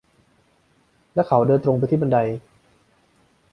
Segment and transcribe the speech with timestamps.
[1.15, 2.17] และเขาเดินตรงไปที่บันได